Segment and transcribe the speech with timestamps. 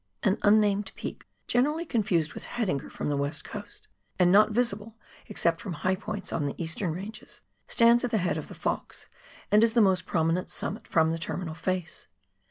[0.23, 4.95] An unnamed peak, generally confused with Haidinger from the "West Coast, and not visible
[5.27, 9.09] except from high points on the eastern ranges, stands at the head of the Fox
[9.51, 12.07] and is the most prominent summit from the terminal face.